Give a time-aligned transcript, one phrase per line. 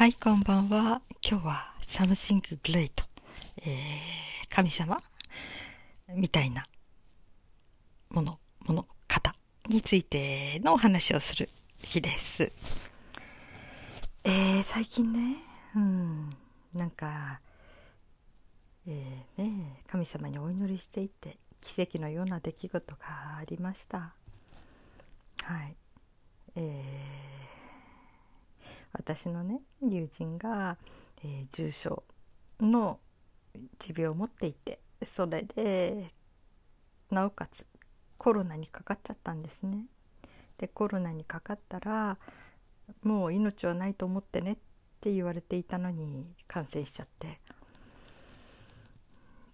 [0.00, 1.02] はい、こんばんは。
[1.22, 2.90] 今日は Something Great、
[3.58, 4.98] えー、神様
[6.14, 6.64] みたいな
[8.08, 9.34] もの、もの、方
[9.68, 11.50] についてのお話をする
[11.82, 12.50] 日です。
[14.24, 15.36] えー、最近ね、
[15.76, 16.30] うん、
[16.72, 17.42] なんか、
[18.86, 23.00] えー、ね、神様にお祈りしていて、奇跡のような出来事が
[23.36, 24.14] ありました。
[25.42, 25.76] はい。
[26.56, 27.59] えー
[28.92, 30.76] 私のね友人が、
[31.22, 32.02] えー、重症
[32.60, 32.98] の
[33.78, 36.12] 持病を持っていてそれで
[37.10, 37.66] なおかつ
[38.18, 39.86] コロナにかかっちゃったんですね。
[40.58, 42.18] でコロナにかかったら
[43.02, 44.56] もう命はないと思ってねっ
[45.00, 47.40] て言われていたのに感染しちゃって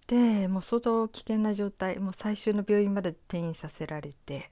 [0.08, 4.50] でもう相当危険な状態もう最終の病院まで転院させられて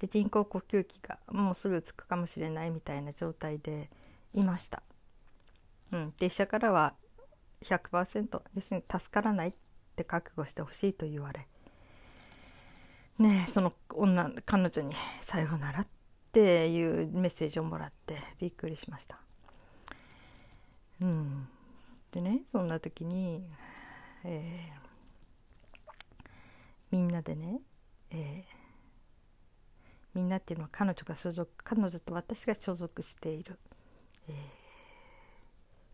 [0.00, 3.90] で人工呼吸器がもうすぐつくかもしれないみたいな状態で
[4.34, 4.82] いました。
[5.92, 6.94] うん、で医者からは
[7.62, 9.52] 100%要するに助からないっ
[9.96, 11.46] て覚悟してほしいと言われ
[13.18, 15.86] ねその女彼女に「さようなら」っ
[16.32, 19.20] ていうメッセージをもらってびっくりしました。
[21.02, 21.48] うん、
[22.12, 23.44] でねそんな時に、
[24.24, 26.28] えー、
[26.92, 27.60] みんなでね、
[28.10, 28.59] えー
[30.14, 33.58] みんなっていうのは彼女が所属彼女と私が所属している、
[34.28, 34.34] えー、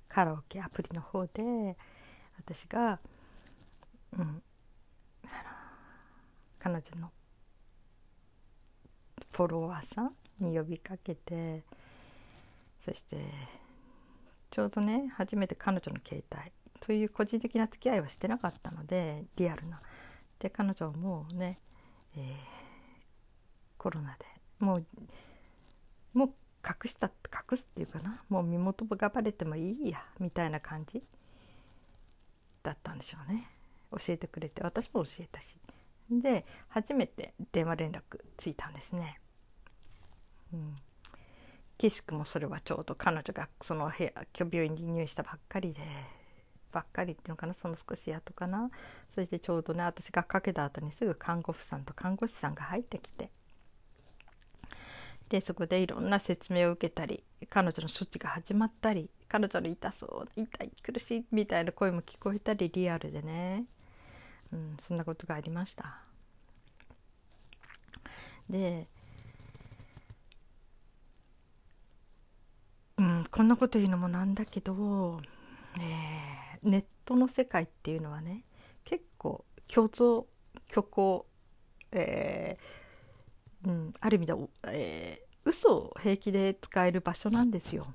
[0.08, 1.76] カラオケアプリの方で
[2.38, 2.98] 私が、
[4.18, 4.42] うん、
[6.58, 7.10] 彼女の
[9.32, 11.62] フォロワーさんに呼びかけて
[12.84, 13.18] そして
[14.50, 19.80] ちょうどね初めて彼女の携帯という個人的な付き合いはしてなかったのでリアルな。
[20.38, 21.58] で彼女もね、
[22.14, 22.55] えー
[23.86, 24.26] コロナで。
[24.58, 24.86] もう
[26.12, 26.28] もう
[26.66, 28.20] 隠した隠すっていうかな。
[28.28, 31.04] もう身元がバレてもいいやみたいな感じ
[32.64, 33.48] だったんでしょうね。
[33.92, 34.64] 教えてくれて。
[34.64, 35.56] 私も教えたし。
[36.10, 38.00] で初めて電話連絡
[38.36, 39.20] ついたんですね。
[40.52, 40.76] うん、
[41.78, 44.12] 岸くもそれはちょうど彼女がその部屋
[44.50, 45.80] 病院に入院したばっかりで
[46.72, 47.54] ばっかりっていうのかな。
[47.54, 48.68] その少し後かな。
[49.10, 53.30] そしてちょうどね私がかけた後にすぐ看護婦さんと看護師さんが入ってきて
[55.28, 63.64] でそこでいろんな説明を受けたり彼女の処置が始まったり彼女の痛そう痛い苦しいみたいな声も聞こえたりリアルでね、
[64.52, 65.98] うん、そんなことがありました。
[68.48, 68.86] で、
[72.96, 75.20] うん、こんなこと言うのもなんだけど、
[75.80, 78.44] えー、ネットの世界っていうのはね
[78.84, 80.24] 結構虚像
[80.70, 81.26] 虚構、
[81.90, 82.85] えー
[83.66, 84.34] うん、ある意味で、
[84.68, 87.86] えー、嘘を平気で使える場所なんですよ。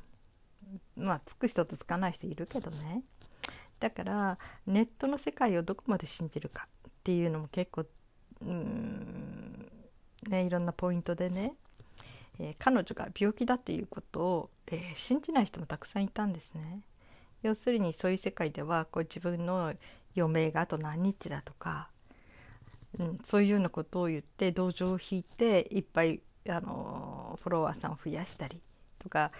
[0.97, 3.03] まあつく人とつかない人いるけどね。
[3.79, 4.37] だから
[4.67, 7.85] ネットの世界をどこまで信じるかっていうのも結構
[8.41, 9.71] うん
[10.27, 11.55] ねいろんなポイントでね、
[12.37, 16.81] えー、彼女が病気だっていうことを、えー、信じない人もたくさんいたんですね。
[17.43, 19.73] 要するにそういう世界ではこう自分の
[20.15, 21.89] 余命があと何日だとか
[23.00, 28.62] うん、そういうようなことを言って同情を引いていっぱいあのフォロワーさんを増やしたり
[29.00, 29.31] とか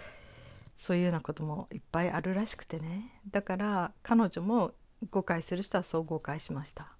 [0.78, 4.72] そういうようなこともいっぱいあるらしくてねだから彼女も
[5.10, 6.92] 誤解する人はそう誤解しました。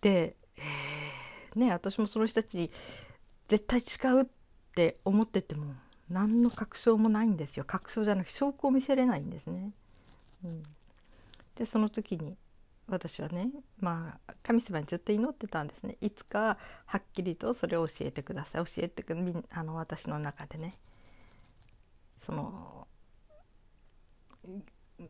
[0.00, 2.70] で、えー、ね私もその人たちに
[3.48, 4.26] 絶対違うっ
[4.74, 5.74] て思ってても
[6.08, 9.72] 何の確証もないんですよ確証じゃなく証拠を見せれないんですね。
[10.44, 10.62] うん、
[11.56, 12.36] でその時に
[12.88, 13.50] 私はね
[13.80, 15.96] まあ神様にずっと祈ってたんですね。
[16.00, 18.64] いつかはっきりとそれを教えてください。
[18.64, 19.14] 教えてく
[19.50, 20.78] あの私の中でね。
[22.24, 22.88] その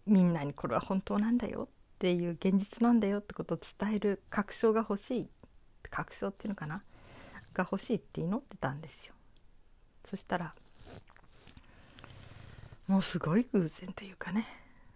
[0.07, 1.69] みんなにこれは本当なんだよ。
[1.97, 5.31] っていう現実なんだよってことを伝える確証が欲しい。
[5.91, 6.83] 確証っていうのかな。
[7.55, 9.15] が欲しいって祈ってたんですよ。
[10.05, 10.55] そしたら
[12.87, 14.47] もうすごい偶然というかね。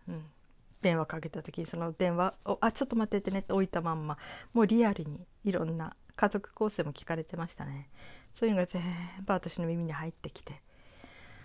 [0.08, 0.24] うん。
[0.82, 4.18] 電話かけた時にその電話を「あちょっと待っててね」って置いたまんま
[4.52, 7.88] もうリアルにいろんな家族構成も聞かれてましたね。
[8.34, 8.82] そういうのが全
[9.24, 10.62] 部私の耳に入ってきて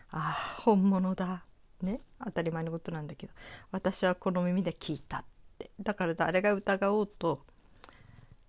[0.10, 1.46] ああ本物だ
[1.82, 2.02] ね。
[2.24, 3.34] 当たり前のことなんだけど
[3.72, 5.24] 私はこの耳で聞いたっ
[5.60, 5.72] て。
[5.80, 7.46] だから誰が疑おうと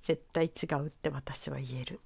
[0.00, 2.00] 絶対違うって私は言える。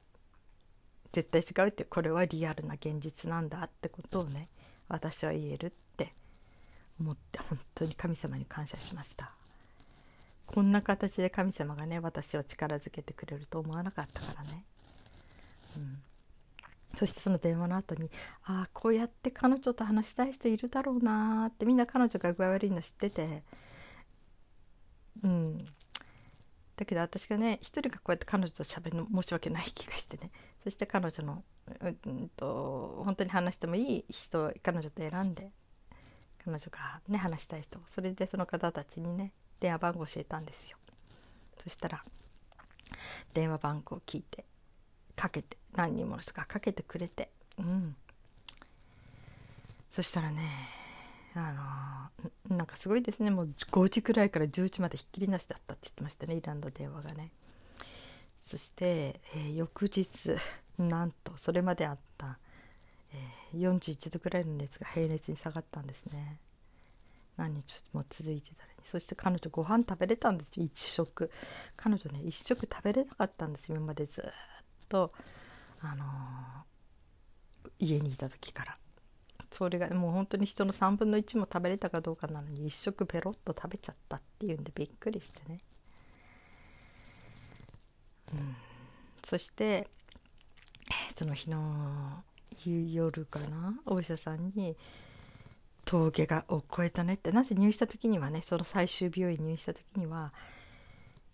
[1.12, 4.48] 絶対違うってこれはリアルな現実なんだってことをね
[4.88, 6.14] 私は言えるって。
[7.02, 9.32] 思って本当に神様に感謝しました。
[10.46, 14.64] こんな形で神様がね私を力づけてくれると思わなかったからね、
[15.76, 16.02] うん、
[16.94, 18.10] そしてその電話の後に
[18.44, 23.42] ああこうやって彼女と話したい人いるだろうなってみんな彼女が具合悪いの知ってて。
[25.22, 25.66] うん。
[26.76, 30.30] だけど私がね一人がこうやって彼女と喋るの申し訳ない気がしてね。
[30.64, 31.44] そして彼女の
[32.04, 35.50] うんと本当に話してもいい人彼女と選んで。
[36.44, 40.76] 彼女がね話したい人それでその方たちにね電話番号教えたんですよ。
[41.62, 42.04] そしたら
[43.34, 44.44] 電話番号を聞いて
[45.14, 47.96] かけて何人もの人がかけてくれてうん。
[49.94, 50.42] そしたらね
[51.34, 52.10] あ
[52.48, 53.30] のなんかすごいですね。
[53.30, 56.34] もう5時くらいから10時までひっきりなしだったって言ってましたね。
[56.34, 57.30] イランの電話がね。
[58.44, 60.36] そして、えー、翌日
[60.78, 62.38] なんとそれまであった、
[63.12, 66.38] えー、41度くらいの熱が平熱に下がったんですね。
[67.36, 67.62] 何日
[67.92, 70.64] も続いてたらそして彼女ご飯食べれたんですよ。
[70.64, 71.30] 一食。
[71.76, 74.24] 彼女ね一食食べれなかったんです今までずっ
[74.88, 75.12] と。
[75.80, 78.78] あのー、家にいた時から。
[79.52, 85.58] それがもう本当に人の3分の1も食べれたかどうかなのに一食ペロッと食べちゃったっていうんでびっくりしてね、
[88.32, 88.56] うん、
[89.28, 89.88] そして
[91.14, 92.24] その日の
[92.66, 93.74] 夜かな？
[93.86, 94.76] お医者さんに
[95.84, 97.32] 峠がを超えたねって。
[97.32, 100.32] なぜ入院した時にはねその最終病院入院した時には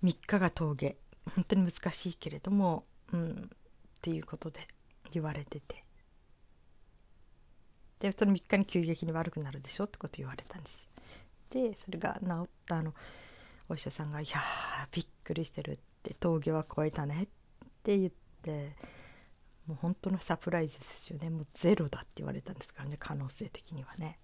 [0.03, 0.97] 3日が峠。
[1.35, 4.67] 本当に難しいけれども、うん、っていうことで
[5.13, 5.85] 言われてて。
[8.01, 9.85] でその3日に急激に悪くなるでしょ？
[9.85, 10.89] ってこと言われたんです。
[11.51, 12.95] でそれが治ったあの
[13.69, 14.41] お医者さんが「いや
[14.93, 17.29] びっくりしてる」って「峠は超えたね」っ
[17.83, 18.77] て言って
[19.69, 21.29] もう本当のサプライズですよね。
[21.29, 22.97] もうゼロだって言われたんですからね。
[22.99, 24.19] 可能性的にはね。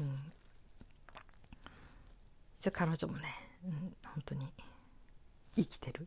[0.00, 0.32] うん、
[2.58, 3.28] そ彼女もね、
[3.64, 3.72] うん、
[4.02, 4.46] 本当に
[5.56, 6.04] 生きてるっ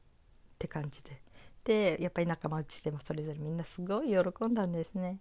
[0.58, 1.22] て感じで。
[1.64, 5.20] でやっぱり仲間内でもそれぞれみんなすごい喜んだんですね。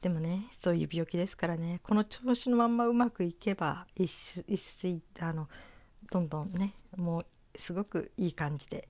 [0.00, 1.78] でもねそういう病気ですからね。
[1.84, 4.10] この調子のまんまうまくいけば一
[4.48, 5.48] 一水あの
[6.10, 7.26] どんどんねもう
[7.56, 8.88] すごくいい感じで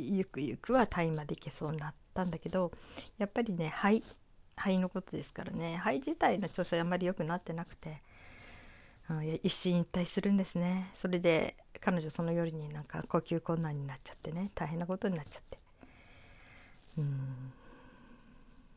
[0.00, 2.72] ゆくゆくはタイまでいけそうになったんだけど
[3.18, 4.02] やっぱりね肺
[4.56, 8.02] 肺のことですからね肺自体の調子はあんまり良くなってなくて、
[9.08, 10.92] うん、一心一体するんですね。
[11.00, 15.58] それで彼女その夜になんか呼吸困難になっちゃってね大変なことになっちゃって。
[16.98, 17.52] うん。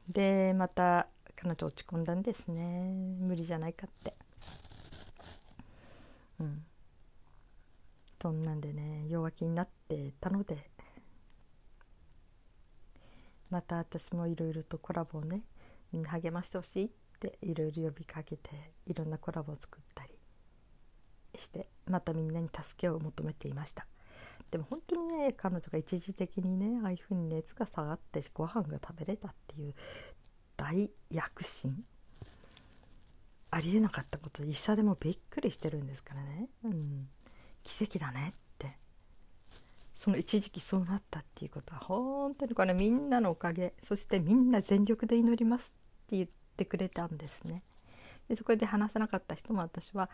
[0.09, 2.93] でまた彼女落ち込んだんですね。
[3.19, 4.15] 無理じゃないかって。
[6.39, 6.63] うん。
[8.21, 10.69] そんなんでね弱気になってたので
[13.53, 15.43] また私もいろいろとコラボをね
[15.91, 16.89] みんな励ましてほしいっ
[17.19, 18.49] ていろいろ呼びかけて
[18.87, 20.09] いろんなコラボを作ったり
[21.39, 23.85] してまたみんなに助けを求めていました。
[24.49, 29.75] でも本当にね彼女が一時的にねああいうふうに熱が下がってご飯が食べれたっていう
[30.57, 31.85] 大躍進。
[33.51, 37.07] ありえなかったこと医者でもびっくりしてるんですからね、うん、
[37.61, 38.33] 奇跡だね。
[40.03, 45.65] その一時期そうなったっていうことは本当にこれみんなのおかげそしてみんな全力で祈りますっ
[46.09, 47.63] て言ってくれたんですね。
[48.27, 50.09] でそこで話さなかった人も私は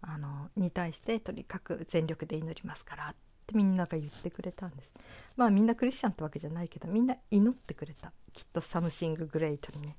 [0.00, 3.14] あのに対してとにかく全力で祈りますからっ
[3.48, 4.92] てみんなが言ってくれたんです。
[5.36, 9.96] まあみんなクリスチャンってわけじゃないけどみんな祈ってくれたきっと something great にね、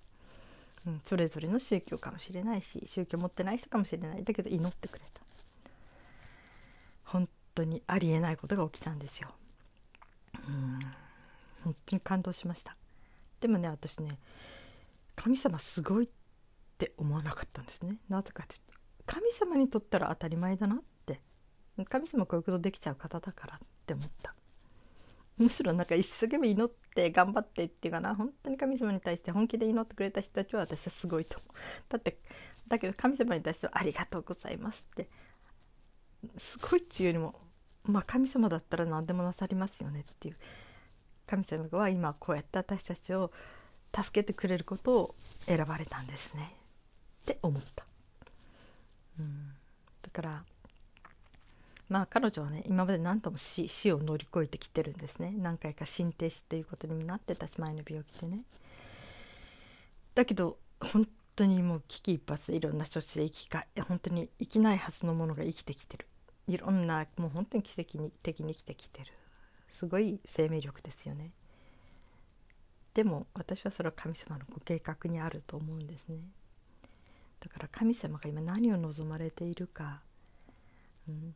[0.86, 5.22] うん、それぞれの宗教かもしれないし宗教持ってない人かもしれないだけど祈ってくれた
[7.58, 9.30] 本当にありえないことが起きたんですよ。
[10.48, 10.80] うん。
[11.64, 12.76] 本当に感動しました。
[13.40, 14.20] でもね私ね
[15.16, 16.10] 神様すごいっ
[16.78, 17.98] て思わなかったんですね。
[18.10, 21.22] なぜかというと神様にとったら当たり前だなって。
[21.90, 24.34] 神様こういうことできちゃう方だからって思った。
[25.38, 28.16] むしろなんか一生懸命祈って頑張ってっていうかな。
[28.16, 31.54] 本当に神様に対して本気で祈ってくれた人たちは私はすごいと思う。
[31.90, 32.20] だって
[32.68, 35.10] だけど神様に対しては「ありがとうございます」って
[36.38, 37.47] すごいっていうよりも
[37.88, 40.36] まあ神様だったら何でもなさりますよねっていう
[41.26, 43.32] 神様は今こうやって私たちを
[43.96, 45.16] 助けてくれることを
[45.46, 46.54] 選ばれたんですね。
[47.24, 47.86] って思った、
[49.20, 49.54] うん、
[50.02, 50.44] だから
[51.90, 55.34] まあ彼女はね今まで何とも死死を乗り越えてきてるんですね。
[55.38, 58.44] 何回か心停止っていうことにもなってたし前の病気でね。
[60.16, 66.06] だけど本当にもう危機一髪いろんな処置で生きか本当に生きないはずのものが生きてきてる。
[66.48, 69.12] いろんなもう本当に奇跡的に生きてきてる。
[69.74, 71.32] すごい生命力ですよね。
[72.94, 76.18] でも私はそれは神様のご計画にあると思うんですね。
[77.40, 80.02] だから神様が今何を望まれているか、
[81.08, 81.36] うん、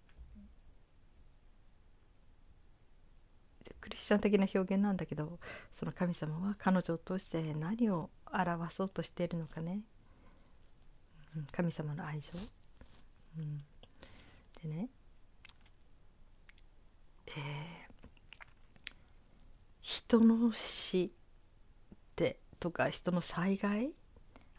[3.79, 5.39] クリスチャン的な表現なんだけど
[5.79, 9.81] その神様は彼女を通して何を表そうとしているのかね、
[11.35, 12.31] うん、神様の愛情、
[13.37, 13.63] うん、
[14.63, 14.89] でね、
[19.81, 21.09] 人の死っ
[22.15, 23.91] てとか人の災害？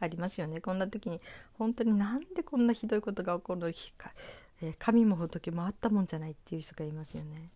[0.00, 0.60] ありますよね。
[0.60, 1.20] こんな時に
[1.54, 4.12] 本当になんでこんなひどいことが起こるのか、
[4.60, 7.50] えー、神も仏もあったもんじゃないっていう人がいますよね、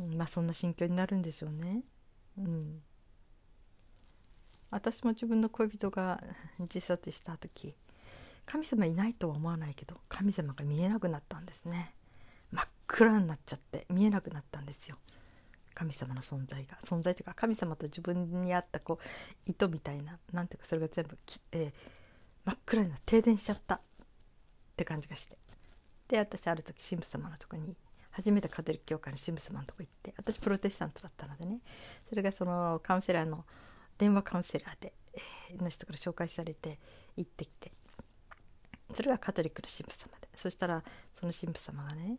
[0.00, 1.82] うん、まあそんな心境になるんでしょうね。
[2.36, 2.82] うん。
[4.70, 6.22] 私も自分の恋人が
[6.58, 7.74] 自殺した時
[8.44, 11.94] 神様いないとは思わないけど神様が見えなくなったんですね。
[12.88, 14.96] 暗になっちゃって見えなくなったんですよ。
[15.74, 16.78] 神様の存在が。
[16.84, 21.72] 存在というか神様と自分にあったこう糸みたいななんていうかそれが全部きえー、
[22.44, 23.76] 真っ暗にな停電しちゃった。
[23.76, 23.80] っ
[24.78, 25.36] て感じがして。
[26.08, 27.76] で私ある時神父様のとこに
[28.10, 31.60] 初めてカトリック教会の神父様のとこ行って私プロテスタントだったのでね。
[32.08, 33.44] それがそのカウンセラーの
[33.98, 34.94] 電話カウンセラーで、
[35.50, 36.78] えー、の人から紹介されて
[37.16, 37.72] 行ってきて。
[38.94, 40.28] それがカトリックの神父様で。
[40.36, 40.82] そしたら
[41.18, 42.18] その神父様がね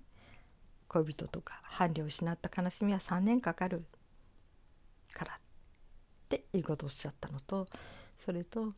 [0.90, 3.86] 恋人とか伴侶を失った悲しみは3年かかる
[5.14, 5.38] からっ
[6.28, 7.68] ていうことをおっしゃったのと
[8.26, 8.74] それと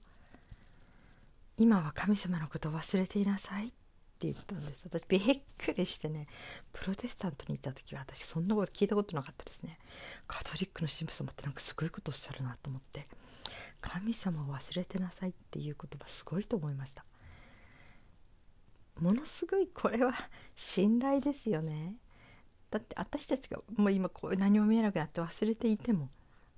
[1.57, 3.69] 今は神様のことを忘れていなさいっ
[4.19, 4.79] て言ったんです。
[4.83, 6.27] 私びっくりしてね
[6.73, 9.79] プロテスタントにいた時は私そんなこと聞いたことなかったですね。
[10.27, 13.07] カトリックの神父様ってなんかすごいことおっしゃるなと思って
[13.81, 17.03] 神様を忘れてなさいっていう言葉すごいと思いました。
[19.01, 20.13] ものすごいこれは
[20.55, 21.95] 信頼ですよね。
[22.69, 26.09] だって私たちがもう今こう何も見えなくなって忘れていても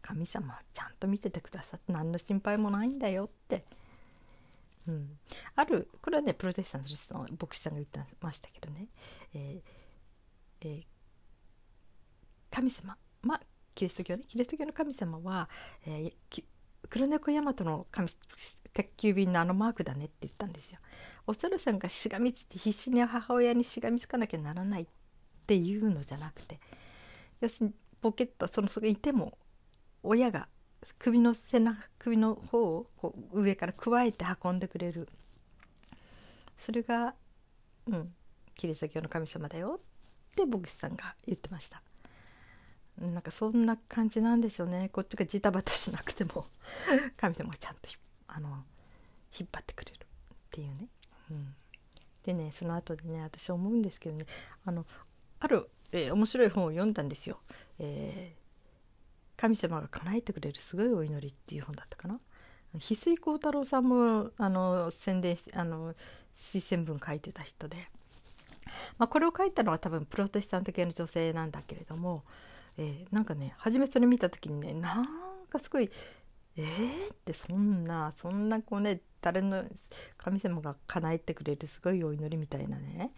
[0.01, 3.65] 神様はちゃんと見ててくださって何の心配もないんだよって、
[4.87, 5.17] うん、
[5.55, 8.87] あるこれはねプロテスタントの牧師さんが言ってましたけどね、
[9.33, 10.83] えーえー、
[12.51, 13.41] 神様まあ
[13.73, 14.23] キリスト教ね。
[14.27, 15.49] キリスト教の神様は、
[15.87, 16.43] えー、
[16.89, 18.09] 黒猫大和の神
[18.73, 20.79] 宅急便のあのマークだねって言ったんですよ。
[21.25, 24.85] お猿さんがしがみついて必死に母親にしがみつかなきゃならないっ
[25.47, 26.59] ていうのじゃなくて
[27.41, 29.37] 要するにポケットそのそこいても
[30.03, 30.47] 親が
[30.99, 35.07] 首の背中首の方をこう上からくわえて運んでくれる。
[36.57, 37.13] それが、
[37.87, 38.13] うん、
[38.55, 39.79] キリスト教の神様だよ。
[40.31, 41.81] って牧師さんが言ってました。
[42.99, 44.89] なんかそんな感じなんでしょうね。
[44.89, 46.45] こっちがジタバタしなくても。
[47.17, 47.89] 神様がちゃんと
[48.27, 48.63] あの
[49.37, 49.99] 引っ張ってくれるっ
[50.51, 50.87] ていうね、
[51.31, 51.55] うん、
[52.23, 54.25] でねその後でね私思うんですけどね
[54.65, 54.85] あの
[55.39, 57.39] ある、えー、面白い本を読んだんですよ、
[57.79, 62.19] えー、神様が叶えてくれるすごいお祈りっていう本だったかな。
[62.79, 65.93] 翡翠幸太郎さんもあの宣伝してあの
[66.35, 67.87] 推薦文書いてた人で、
[68.97, 72.23] まあ、これを書いたのは多分プロテスタント系の女性なんだけれども、
[72.77, 75.05] えー、なんかね初めそれ見た時にねなん
[75.49, 75.91] かすごい
[76.55, 79.63] えー、ってそんなそんなこうね誰の
[80.17, 83.11] 神様が叶えてくれるすごいお祈りみたいなね。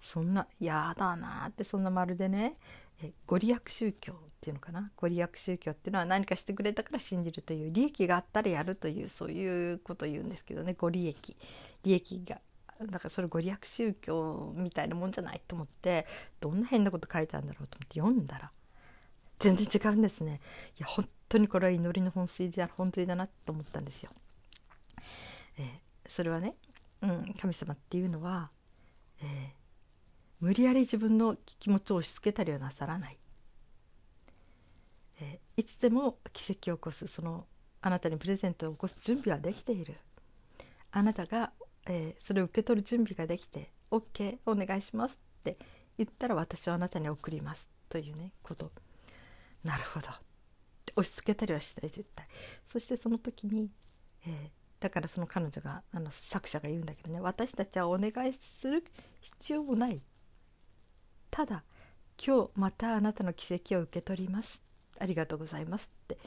[0.00, 2.56] そんな嫌だなってそんなまるでね
[3.02, 4.90] えご利益宗教っていうのかな。
[4.96, 10.74] ご利益宗教っていうのは何かしてくれたから信じるという利益があったらやるというそういうことを言うんですけどね。
[10.74, 11.36] ご利益。
[11.84, 12.40] 利益が
[12.90, 16.06] だからそれご利益宗教みたいなもんじゃないと思って
[16.40, 18.50] どんな変なこと書いてあるんだろうと思って読んだら
[19.42, 20.40] 全然違うんですね。
[20.78, 24.10] いや本当にこれは祈りの本筋だ本当だなと思ったんですよ、
[25.58, 26.54] えー、それはね、
[27.00, 28.50] うん、神様っていうのは、
[29.20, 29.62] えー
[30.42, 33.18] 無理やり自分の気持ちを押し付けたりはなさらない、
[35.20, 37.46] えー、いつでも奇跡を起こすその
[37.80, 39.96] あなたにプレゼントを起こす準備はできている。
[40.90, 41.52] あなたが、
[41.86, 45.56] えー、それを受け取る準備ができて OK お願いしますって
[45.96, 48.72] 言ったら私はあなたに送りますというねこと。
[49.64, 50.08] なるほど。
[50.96, 52.26] 押し付けたりはしない絶対。
[52.70, 53.70] そしてその時に、
[54.26, 58.84] えー、だからその彼女があの作者が言うんだけどね私たちはお願いする
[59.20, 60.00] 必要もない。
[61.30, 61.64] ただ
[62.24, 64.60] 今日またあなたの奇跡を受け取ります。
[64.98, 66.18] ありがとうございますって。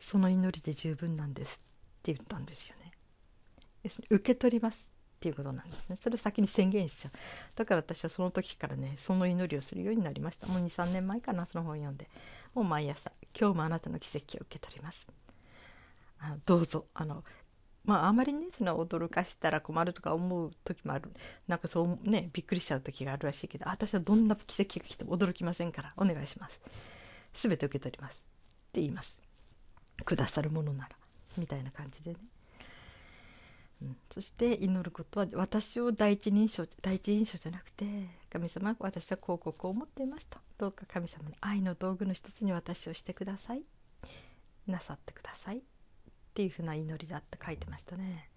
[0.00, 1.54] その祈りで十分なんですっ
[2.02, 2.92] て言ったんですよね。
[4.10, 4.78] 受け取ります。
[5.18, 5.96] っていうことなんですね。
[6.00, 7.12] それを先に宣言しちゃう。
[7.56, 10.46] だから私はその時からねその祈りをするようになりました。
[10.46, 12.08] もう23年前かなその本読んで。
[12.54, 15.08] もう毎朝今日もあなたの奇跡を受け取ります。
[16.20, 16.86] あのどうぞ。
[16.94, 17.24] あの
[17.84, 21.10] まああまりねその驚かしたら困るとか思う時もある。
[21.48, 26.60] なんかそうねびっくりしちゃう時があるらしいけど私はどんな奇跡が来ても驚きませんからお願いします。
[27.34, 28.14] 全て受け取ります。
[28.14, 28.16] っ
[28.70, 29.18] て言います。
[30.04, 30.90] くださるものなら。
[31.36, 32.18] みたいな感じでね、
[34.12, 37.84] そして祈ることは私を第一人称第一印象じゃなくて
[38.30, 40.26] 神様私はこうこうこう思っています。
[40.26, 43.62] とどうか神様の愛の道具の一つに私をしてください。
[44.66, 45.60] なさってくださいっ
[46.34, 48.28] ていうふうな祈りだって書いてましたね。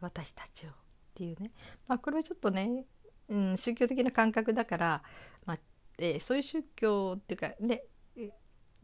[0.00, 0.72] 私たちをっ
[1.14, 1.50] ていうね。
[1.88, 2.84] まあこれはちょっとね、
[3.28, 5.02] うん、宗教的な感覚だから、
[5.44, 5.58] まあ
[5.98, 7.82] えー、そういう宗教っていうかね、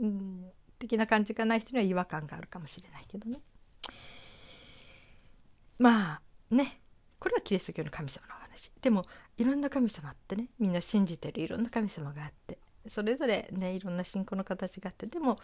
[0.00, 3.40] うん、的な感じがない人には違和感があるかもしれないけどね。
[5.78, 6.80] まあね
[7.18, 8.70] これはキリスト教の神様の話。
[8.80, 9.04] でも
[9.38, 12.58] いろんな神様ってねみんな信じてるいろんな神様があって。
[12.88, 15.38] それぞれねいろんな信仰の形があってでも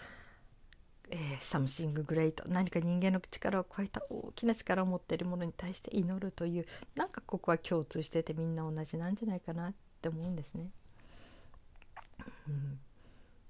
[1.11, 6.66] えー、 something great 何か人間の力を超えた大きな力を持っているものに対して祈るという
[6.97, 10.70] なんかここは共通しててみんな同じなんじゃないかなって思うんですね。
[12.49, 12.78] うん、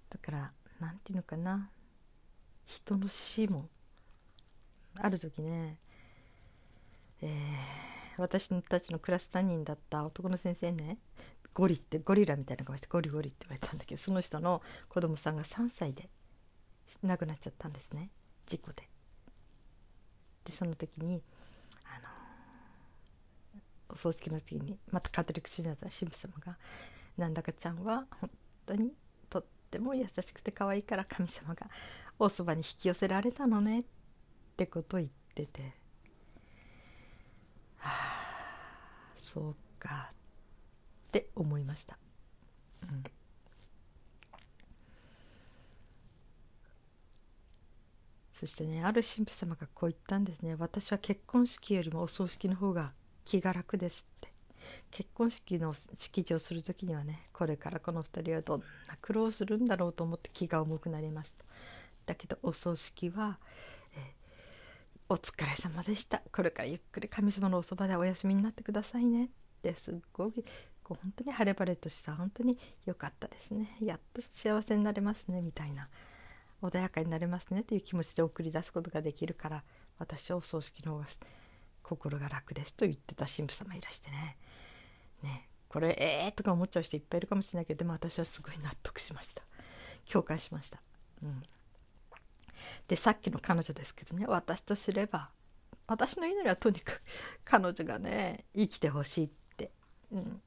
[0.08, 1.70] だから何て言うのかな。
[2.66, 3.68] 人の死も
[5.00, 5.78] ある時ね、
[7.22, 10.98] えー、私たちのクラス担任だった男の先生ね
[11.54, 16.08] ゴリってゴリラみたいな顔してゴリゴリって言われたんだけどその人の子供さんが3歳で
[17.02, 18.10] 亡くなっちゃったんですね
[18.46, 18.88] 事故で。
[20.44, 21.22] でその時に
[21.84, 22.08] あの
[23.90, 26.56] お葬式の時にまたカトリック信者だった神父様が
[27.18, 28.30] 「なんだかちゃんは本
[28.66, 28.94] 当に
[29.28, 31.68] とっても優しくて可愛いから神様が
[32.18, 33.84] おそばに引き寄せられたのね」っ
[34.56, 35.74] てことを言ってて
[37.78, 40.12] はあそうか。
[41.08, 41.98] って思いました。
[42.82, 43.04] うん。
[48.38, 50.54] そしてねある神父様がこう言ったんですね。
[50.58, 52.92] 私は結婚式よりもお葬式の方が
[53.24, 54.28] 気が楽ですって。
[54.90, 61.44] 結婚式の式辞をする時にはねこれからこの2人はどんな苦労するんだろうと思って気が重くなりますと。
[62.06, 63.77] だけどお葬式は、えー、
[65.10, 66.22] お疲れ様でした。
[66.32, 69.28] これからゆっくり神様のおそばでお休みになってくださいね」っ
[69.62, 70.44] てすっごい
[70.84, 73.76] こう本当に晴れ晴れとした本当に良かったですね。
[73.80, 75.88] やっと幸せになれますねみたいな。
[76.60, 79.62] 穏やかになれますねという気持ちで送り出すことができるから
[79.98, 81.06] 私はお葬式の方が
[81.84, 84.36] 心が楽ですと言ってた神父様いらしてね。
[85.22, 89.42] ねこれええー、とか思っちゃう人いっぱいいるかもしれないけどでも私はすごい納得しました。
[90.10, 90.80] 共感しました、
[91.22, 91.42] うん、
[92.88, 95.30] でさっきの彼女ですけどね私とすれば
[95.86, 97.02] 私の祈りはとにかく
[97.44, 99.72] 彼女がね生きてほしいって、
[100.10, 100.42] うん、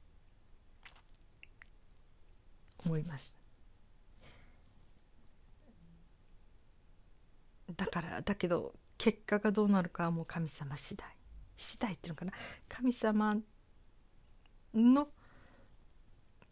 [2.84, 3.32] 思います。
[7.76, 11.08] だからだけど結果がどうなるかはもう神様次第。
[11.56, 12.32] 次第っていうのかな。
[12.68, 13.36] 神様
[14.74, 15.08] の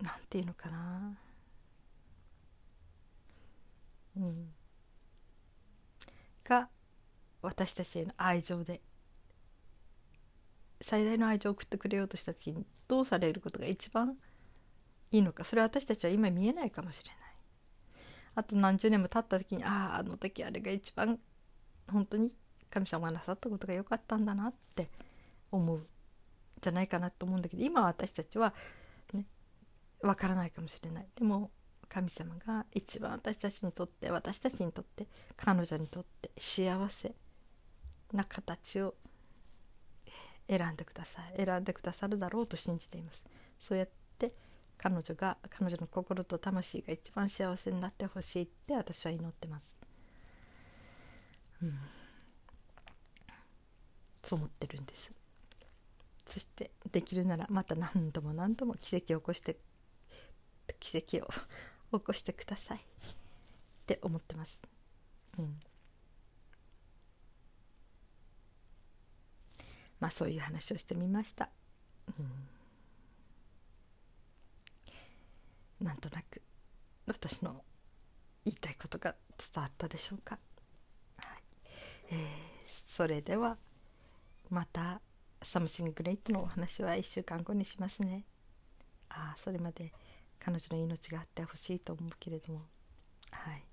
[0.00, 1.18] なんていうのかな。
[4.16, 4.55] うん。
[6.50, 6.68] が
[7.42, 8.80] 私たちへの愛情で
[10.82, 14.16] 最大の愛情を送ってくれようとした時にどうされることが一番
[15.12, 15.44] いいのか。
[15.44, 17.16] それは私たちは今見えないかもしれない。
[18.34, 21.18] あと何十年も経った時にあああの時あれが一番
[21.88, 22.30] 本当に
[22.70, 24.90] 神様がなさったことが良かったんだなって
[25.50, 25.86] 思う
[26.62, 28.54] じゃないかなと思うんだけど今私たちは
[29.12, 29.26] ね
[30.00, 31.06] わからないかもしれない。
[31.16, 31.50] でも
[31.92, 37.12] 神様が一番私たちにとって私たちにとって彼女にとって幸せ
[38.12, 38.94] な形を
[40.48, 41.44] 選んでください。
[41.44, 43.22] 選んでくださるだろうと信じています。
[43.59, 44.33] そうやって
[44.79, 49.79] 彼女が彼女の心と魂が一番幸せになってほしいって私は祈ってます、
[51.62, 51.79] うん、
[54.26, 55.11] そう思ってるんです。
[56.33, 59.59] そしてできるならまた何度も何度も奇跡を起こして
[60.79, 61.29] 奇跡を
[61.92, 62.79] 起こしてください。
[62.79, 62.83] っ
[63.90, 64.61] て思ってます、
[65.37, 65.59] うん、
[69.98, 71.48] まあそういう話をしてみました、
[75.81, 75.87] うん。
[75.87, 76.40] なんとなく
[77.07, 77.64] 私の
[78.44, 80.38] 言いたいことが伝わったでしょうか、
[81.16, 81.42] はい。
[82.12, 83.57] えー、それでは
[84.50, 85.00] また
[85.42, 88.24] something great のお話は1週間後にしますね。
[89.09, 89.92] ああそれまで。
[90.40, 92.62] 彼女の命があってほしいと思うけれども
[93.31, 93.64] はい。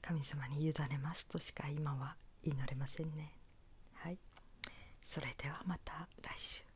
[0.00, 3.34] 神様に委ねますとしか今は祈れませんね。
[3.94, 4.18] はい。
[5.14, 6.71] それではまた来週。